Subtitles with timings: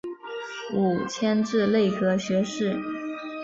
[0.73, 2.75] 五迁至内阁学士。